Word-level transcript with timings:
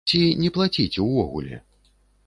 Ці 0.11 0.21
не 0.43 0.49
плаціць, 0.55 1.01
увогуле? 1.05 1.63